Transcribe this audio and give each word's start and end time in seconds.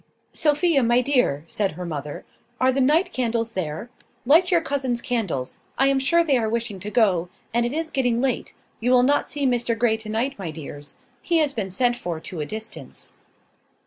"Sophia, 0.33 0.81
my 0.81 0.99
dear," 0.99 1.43
said 1.45 1.73
her 1.73 1.85
mother, 1.85 2.25
"are 2.59 2.71
the 2.71 2.81
night 2.81 3.13
candles 3.13 3.51
there? 3.51 3.91
Light 4.25 4.49
your 4.49 4.59
cousins' 4.59 4.99
candles. 4.99 5.59
I 5.77 5.85
am 5.89 5.99
sure 5.99 6.23
they 6.23 6.39
are 6.39 6.49
wishing 6.49 6.79
to 6.79 6.89
go; 6.89 7.29
and 7.53 7.67
it 7.67 7.71
is 7.71 7.91
getting 7.91 8.19
late. 8.19 8.55
You 8.79 8.89
will 8.93 9.03
not 9.03 9.29
see 9.29 9.45
Mr 9.45 9.77
Grey 9.77 9.97
to 9.97 10.09
night, 10.09 10.39
my 10.39 10.49
dears. 10.49 10.95
He 11.21 11.37
has 11.37 11.53
been 11.53 11.69
sent 11.69 11.95
for 11.95 12.19
to 12.19 12.39
a 12.39 12.47
distance." 12.47 13.13